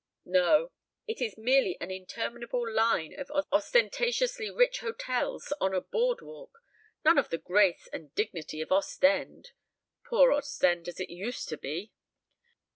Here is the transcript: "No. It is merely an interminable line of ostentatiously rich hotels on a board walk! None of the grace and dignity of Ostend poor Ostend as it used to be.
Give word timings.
"No. 0.25 0.71
It 1.05 1.21
is 1.21 1.37
merely 1.37 1.77
an 1.79 1.91
interminable 1.91 2.67
line 2.67 3.13
of 3.19 3.29
ostentatiously 3.51 4.49
rich 4.49 4.79
hotels 4.79 5.53
on 5.61 5.75
a 5.75 5.81
board 5.81 6.21
walk! 6.23 6.57
None 7.05 7.19
of 7.19 7.29
the 7.29 7.37
grace 7.37 7.87
and 7.93 8.11
dignity 8.15 8.61
of 8.61 8.71
Ostend 8.71 9.51
poor 10.03 10.33
Ostend 10.33 10.87
as 10.87 10.99
it 10.99 11.11
used 11.11 11.47
to 11.49 11.57
be. 11.59 11.91